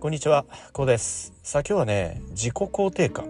[0.00, 1.34] こんにちは、こうです。
[1.42, 3.28] さあ今日はね、自己肯定感。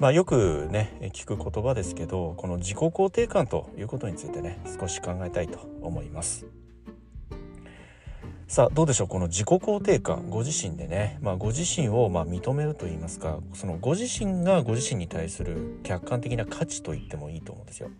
[0.00, 6.44] まあよくね、聞く言葉ですけど、この自己肯定感ということについてね、少し考えたいと思います。
[8.48, 17.90] さあどうでしょうこの自己肯定感ご自身でね、まあ、ご自身をま認めると言いますかそのご自身がご自身に対する客観的な価値と言ってもいいと思うんですよ。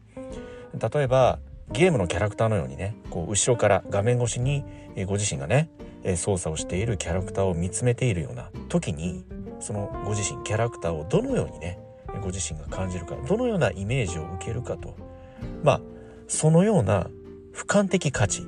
[0.73, 1.39] 例えば
[1.71, 4.65] ゲームのキャラクターのようにねこう後ろから画面越しに
[5.07, 5.71] ご自身がね
[6.17, 9.25] 操作をしているキャラクターを見つめているような時に
[9.61, 11.79] そのご自身キャラクターをどのようにね
[12.21, 14.97] ご自身が感じるかどのようなイメージを受けるかと。
[15.63, 15.81] まあ
[16.29, 17.09] そのような
[17.53, 18.47] 俯瞰的価値。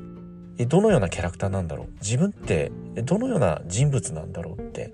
[0.68, 1.88] どのようなキャラクターなんだろう。
[2.00, 2.72] 自分って
[3.04, 4.90] どのような人物なんだろうって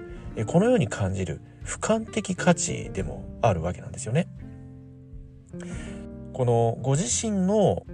[0.47, 4.29] このように感じる俯瞰的価値でもあるわけなんですよね。
[6.33, 7.85] このご自身の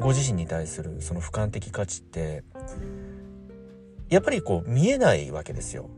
[0.00, 2.44] ご自身に対するその俯瞰的価値って
[4.08, 5.90] やっぱりこう見えないわけですよ。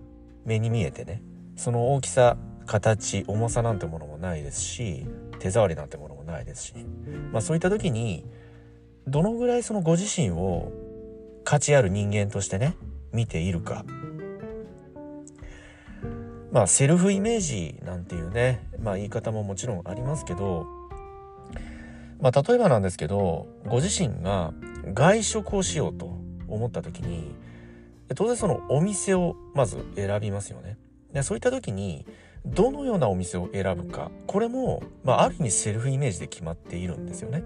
[0.45, 1.23] 目に見えてね。
[1.57, 5.07] その大きさ形重さなんてものもないですし
[5.41, 6.75] 手触りなんてものもないですし、
[7.33, 8.25] まあ、そういった時に
[9.07, 10.71] どのぐらいそのご自身を
[11.45, 12.77] 価値ある人間としてね
[13.13, 13.85] 見ているか。
[16.51, 20.67] まあセルフイメージなんていうねまあ言い方ももちろんありますけど
[22.21, 24.55] まあ例えばなんですけどご自身が
[24.95, 26.17] 外食をしようと
[26.49, 27.35] 思った時に
[28.15, 30.77] 当然そのお店をまず選びますよね。
[31.13, 32.07] でそういった時に
[32.45, 37.45] どのようなお店を選ぶかこれも、まあ、ある意味セルフイメージで決まっているんですよね。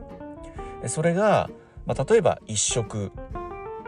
[0.87, 1.51] それが、
[1.87, 3.13] まあ、例えば1食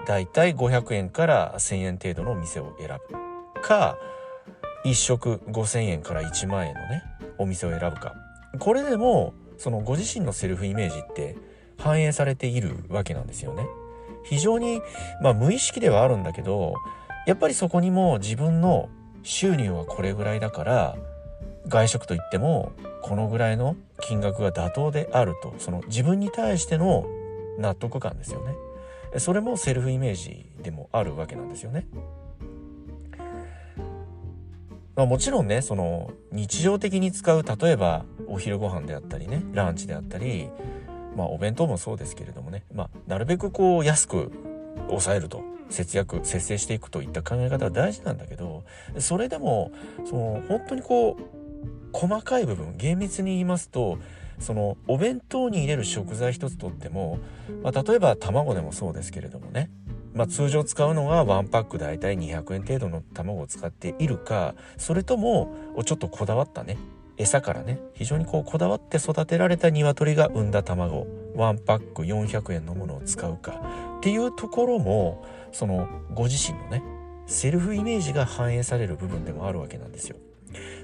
[0.06, 3.98] だいたい500円から1000円程度のお店を選ぶか
[4.84, 7.02] 1食5000円から1万円のね
[7.38, 8.14] お店を選ぶか
[8.58, 11.36] これでもそのご自身のセルフイメージって
[11.78, 13.66] 反映されているわけなんですよね。
[14.24, 14.80] 非常に、
[15.22, 16.74] まあ、無意識ではあるんだけど
[17.26, 18.88] やっぱりそこにも自分の
[19.22, 20.96] 収入はこれぐらいだから
[21.68, 27.06] 外食といってもこのぐらいの金額が妥当であるとその自分に対しての
[27.58, 28.54] 納得感ですよね
[29.18, 31.86] それもセルフイメージでもあるわけなんですよね。
[34.96, 40.48] まあ、もちろんねその日常的に使う例えばお昼ご飯であったりねランチであったり
[41.16, 44.32] まあお弁当もそうですけれどもね、まあ、なるべくこう安く
[44.88, 45.42] 抑えると。
[45.70, 48.64] 節約節制していくといった考え方は大事なんだけど
[48.98, 49.72] それでも
[50.04, 51.34] その本当にこう
[51.92, 53.98] 細かい部分厳密に言いますと
[54.38, 57.18] そのお弁当に入れる食材一つとっても、
[57.62, 59.70] まあ、例えば卵でもそうですけれどもね、
[60.12, 65.54] まあ、通常使うのがワンパック大体200円程度の卵を使っているかそれとも
[65.84, 66.76] ちょっとこだわったね。
[67.16, 73.60] 餌からね非常にこうこだわって育てられた鶏が産んだ卵ワンパック400円のものを使うか
[73.98, 76.82] っていうところもそのご自身のね
[77.26, 80.16] セルフイメージが反映される部分でもあるわけなんですよ。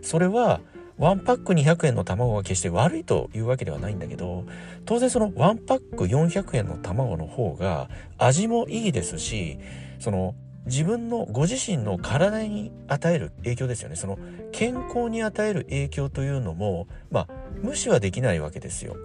[0.03, 0.61] それは
[1.01, 4.45] ワンパック200円の卵が決して悪いというわけではないんだけど
[4.85, 7.89] 当然そのワンパック400円の卵の方が
[8.19, 9.59] 味もいいですし
[9.99, 10.35] その
[10.66, 14.19] 自分のご自身の体に与える影響ですよねその
[14.53, 17.28] 健康に与える影響というのもまあ
[17.62, 18.97] 無視はできないわけですよ。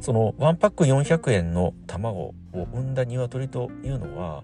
[0.00, 4.42] そのワンパック400円の卵を産んだ鶏というのは、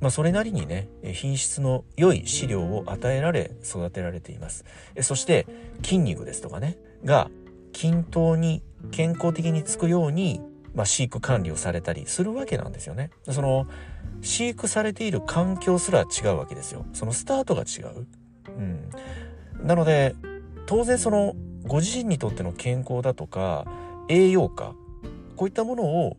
[0.00, 4.64] まあ、それなりにね品質の良い飼料を与えられ育てられています
[5.02, 5.46] そして
[5.82, 7.28] 筋肉ですとかねが
[7.72, 10.40] 均等に健康的につくように、
[10.74, 13.10] まあ、飼育管理をされたりするわけなんですよね。
[13.30, 13.66] その
[14.22, 16.84] 飼育されている環境すら違うわけですよ。
[16.92, 18.06] そのスタートが違う、
[18.48, 18.90] うん、
[19.66, 20.14] なので
[20.66, 21.34] 当然その
[21.66, 23.66] ご自身にとっての健康だとか
[24.08, 24.74] 栄養価
[25.36, 26.16] こういったものを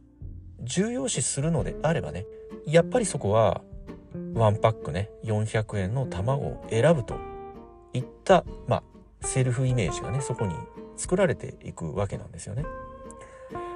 [0.62, 2.26] 重要視するのであればね
[2.66, 3.62] やっぱりそこは
[4.34, 7.16] ワンパックね400円の卵を選ぶと
[7.94, 8.84] いったまあ
[9.22, 10.56] セルフイメージがねそこに
[10.98, 12.64] 作られていくわけなんですよね。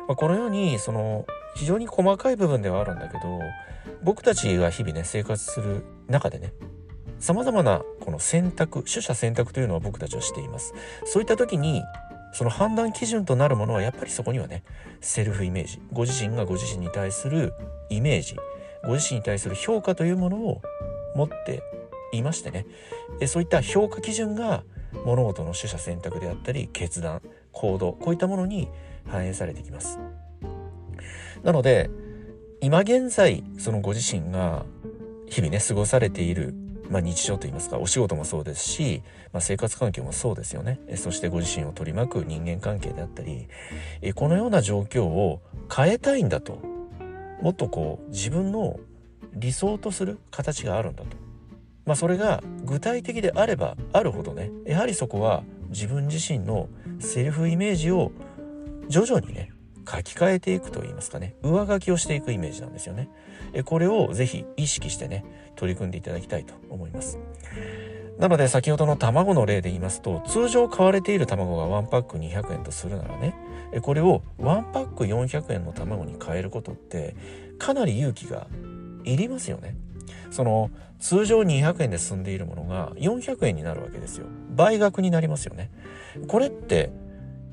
[0.09, 3.39] まあ、このようにその非常に細かい部分ではあるんだけど
[4.01, 6.51] 僕たちが日々ね生活する中でね
[7.19, 10.74] 様々なこの選択取捨選択というのは僕たちはしています。
[11.06, 11.84] そういった時に
[12.34, 14.63] その判断基準となるものはやっぱりそこにはね
[15.00, 17.54] セルフイメージご自身がご自身に対する
[17.89, 18.36] イメージ
[18.84, 20.62] ご自身に対する評価というものを
[21.16, 21.62] 持って
[22.13, 22.66] いましてね。
[23.28, 24.63] そういった評価基準が
[25.06, 28.69] 物事の取捨選択であったり決断行動こういったものに
[29.07, 30.00] 反映されてきます。
[31.44, 31.90] なので
[32.62, 34.66] 今現在そのご自身が
[35.28, 36.54] 日々ね過ごされている
[36.90, 40.80] まあ、日常といいますかお仕事もそうですし、まあ、生活環境もそうですよね。
[40.96, 43.48] そしてご自身を取り巻く人間関係であったり
[44.16, 45.40] このような状況を
[45.72, 46.57] 変えたいんだと。
[47.42, 48.80] もっとこう自分の
[49.34, 51.16] 理想とする形があるんだと、
[51.86, 56.68] まあ、それが具体的であればあるほどねやはりそこは自分自身の
[57.00, 58.12] セルフイメージを
[58.89, 59.51] 徐々にね
[59.89, 61.36] 書き換えていくといいますかね。
[61.41, 63.09] 上書きをしていくイメージなんですよね。
[63.65, 65.25] これをぜひ意識してね
[65.56, 67.18] 取り組んでいただきたいと思います。
[68.19, 73.33] なので先ほどの卵の例で言いますと通常買われている卵が1パック200円とするならね
[73.81, 77.15] これを1パック400円の卵に変えることって
[77.57, 78.47] かなり勇気が
[79.06, 79.75] いりますよね。
[80.31, 80.69] その
[81.00, 84.27] 通常200円で済んでいるものが400円になるわけですよ。
[84.51, 85.71] 倍額になりますよね。
[86.27, 86.91] これって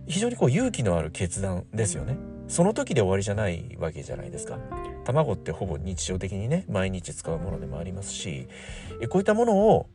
[0.06, 2.16] 非常にこう勇気のある決断ですよね。
[2.48, 4.58] その時で終わりじゃないわけじゃないですか。
[5.04, 8.48] 卵ってほぼ日常的にね毎日使うものでもありますし
[9.08, 9.88] こういったものを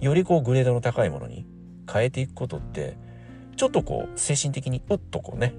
[0.00, 1.46] よりこうグレードの高いものに
[1.90, 2.98] 変えていくことって
[3.56, 5.54] ちょっとこう精神的にうっとこうね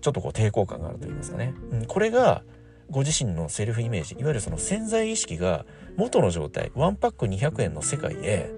[0.00, 2.42] ちょっとこう抵抗感があると言いますかね、うん、これが
[2.90, 5.64] ご自身のセルフイメージいわゆるその潜在意識が
[5.96, 8.50] 元の状態ワンパック200円の世界へ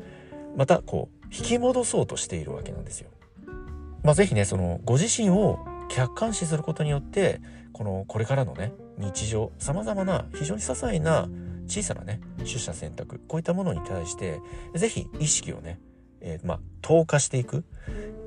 [0.57, 3.11] またこう引き戻そうとしているわけなんですよ。
[4.05, 5.59] まあ、ぜひねそのご自身を
[5.89, 7.41] 客観視することによって
[7.73, 11.29] このこれからのね日常さまざまな非常に些細な
[11.67, 14.41] 小さなね取捨選択こういったものに対して
[14.75, 15.81] 是非意識をね、
[16.21, 17.65] えー、まあ投下していく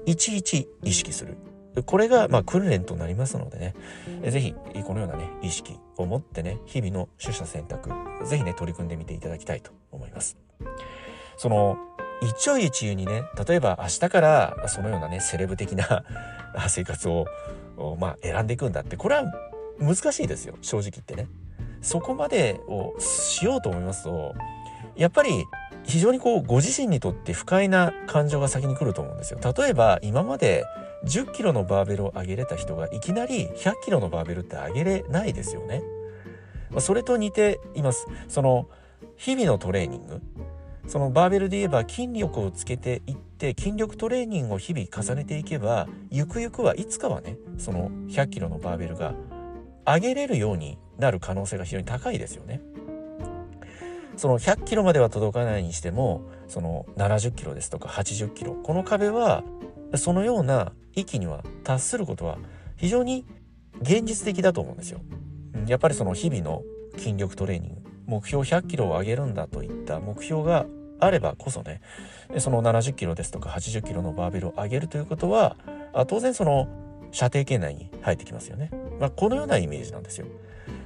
[0.05, 1.37] いちいち意識する
[1.85, 3.75] これがまあ訓練となりますのでね、
[4.31, 7.91] ぜひこのようなね、意識を持ってね、日々の取捨選択、
[8.25, 10.37] ぜひね、取り組んでみていただきたいと思います。
[11.37, 11.77] その、
[12.21, 16.03] 一朝一夕にね、例えば明日からそのようなね、セレブ的な
[16.67, 17.25] 生活を、
[17.99, 19.25] まあ、選んでいくんだって、これは
[19.79, 21.27] 難しいですよ、正直言ってね。
[21.81, 24.33] そこまでをしようと思いますと、
[24.95, 25.45] やっぱり
[25.83, 29.39] 非常にこうご自身にとって不快な感情が先に来ると思うんですよ。
[29.57, 30.65] 例えば今まで
[31.05, 35.83] 10キロのバーベルを上げれた人がいきなり100キロのバーベルって上げれないですよね。
[36.79, 38.07] それと似ています。
[38.27, 38.67] その
[39.15, 40.21] 日々のトレーニング
[40.87, 49.13] そのバーベルで言えば筋力をつけていって筋力トレーニングを日々重ねていけばゆくゆくはいつかはねその100キロのバーベルが
[49.85, 52.61] 上げれるようになる可能性が非常に高いですよね。
[54.15, 59.43] その100キロまでは届かないにしてもその70キロですとか80キロこの壁は
[59.95, 62.39] そのような域には達することは
[62.77, 63.25] 非常に
[63.81, 65.01] 現実的だと思うんですよ。
[65.67, 66.63] やっぱりその日々の
[66.97, 70.65] 筋力トレーニング目標100キロを上げるんだといった目標が
[70.99, 71.81] あればこそね
[72.39, 75.57] その70キロですとか80キロのバーベルを上げるということは
[76.07, 76.67] 当然その
[77.11, 78.69] 射程圏内に入ってきますよね。
[78.99, 80.27] まあ、このようなイメージなんですよ。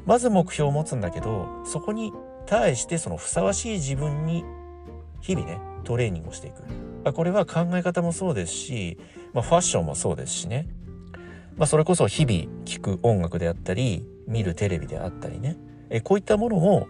[0.05, 2.11] まず目標を持つんだけどそこに
[2.45, 4.43] 対してそのふさわしい自分に
[5.21, 6.63] 日々ねトレーニングをしていく。
[7.13, 8.99] これは考え方もそうですし、
[9.33, 10.67] まあ、ファッションもそうですしね、
[11.57, 15.57] まあ、それこそ日々聴く音楽であったり見るテレビであったりね
[15.91, 16.87] えこういったものを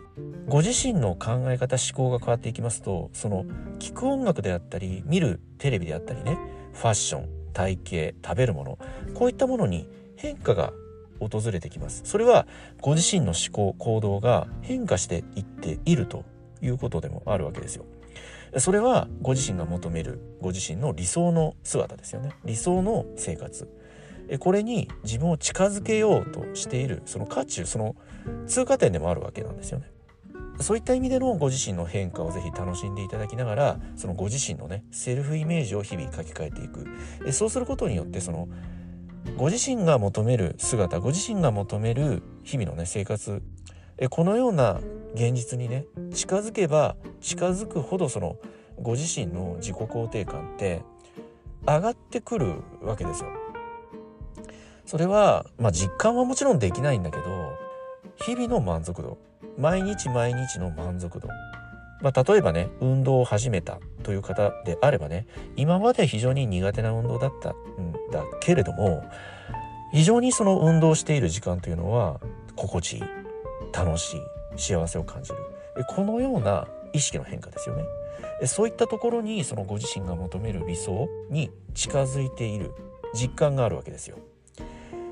[0.47, 3.45] ご自身の考え方思考が変わっていきますとその
[3.79, 6.37] 聴く音楽であったり見るテレビであったりね
[6.73, 8.79] ファッション体型食べるもの
[9.13, 10.71] こういったものに変化が
[11.19, 12.01] 訪れてきます。
[12.03, 12.47] それは
[12.81, 16.25] ご自身の思考行動が変化していっていると
[16.61, 17.85] いうことでもあるわけですよ。
[18.57, 22.31] それはご自身が求めるご自身の理想の姿ですよね。
[22.43, 23.69] 理想の生活。
[24.37, 27.95] これに自分を近づけようとしているその渦中その
[28.47, 29.91] 通過点でもあるわけなんですよね
[30.59, 38.47] そういった意味でのご自身の変化をぜひ楽しんでいただきながらそのご自身のねセルフイメージを日々書き換えていくそうすることによってその
[39.37, 43.41] ご自身が求める姿ご自身が求める日々のね生活
[44.09, 44.79] このような
[45.13, 48.37] 現実にね近づけば近づくほどその
[48.79, 50.81] ご自身の自己肯定感って
[51.65, 53.40] 上がってくるわけですよ。
[54.91, 57.23] それはまあ実感はもちろんできないんだけど
[58.17, 59.17] 日々の満足度。
[59.57, 61.29] 毎日毎日の満足度。
[62.01, 69.09] まあ、例えばね運動を始めたという方であればね今まで非常に苦手な運動だったんだけれども
[69.93, 72.19] 非常にその運動している時間というのは
[72.57, 73.03] 心地いい
[73.71, 74.21] 楽しい
[74.57, 75.37] 幸せを感じる。
[75.87, 77.85] このような意識の変化ですよね。
[78.45, 82.73] そういったところにそのご自身が求める理想に近づいている
[83.13, 84.17] 実感があるわけですよ。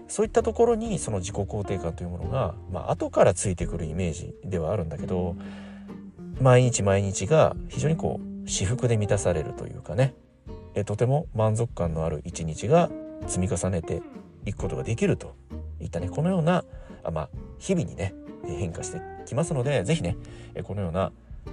[0.10, 5.36] そういったところにその自己肯定感というものが、まあ後からついてくるイメージではあるんだけど
[6.42, 10.16] 毎日毎日が非常にこう私服で満たされるというかね。
[10.75, 12.89] えとても満足感のある一日が
[13.28, 14.01] 積み重ねて
[14.46, 15.36] いくことができると
[15.80, 16.63] いったねこのような
[17.04, 18.13] あ、まあ、日々にね
[18.46, 20.18] 変化してきますので是非ね
[20.63, 21.12] このような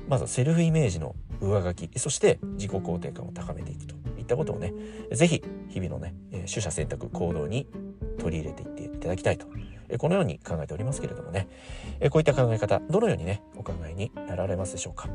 [0.09, 4.73] まずセルフイメージの上書きそして自己肯定感を高めていくといったことをね
[5.13, 7.67] 是非日々のね取捨選択行動に
[8.19, 9.47] 取り入れていっていただきたいと。
[9.99, 11.49] このように考えておりますけれどもね。
[12.11, 15.09] こういった考え方どのようにねお考えになられますでしょうか。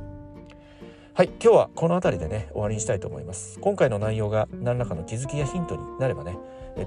[1.14, 3.60] はい今日はこの辺りでね終わりにしたいと思います。
[3.60, 6.38] 今回の内容が何らかの気づきやヒントになればね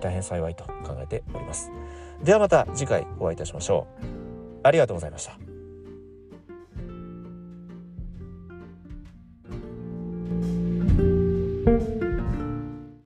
[0.01, 1.71] 大変幸いと考えております。
[2.23, 4.05] ではまた次回お会いいたしましょう。
[4.63, 5.54] ありがとうございました。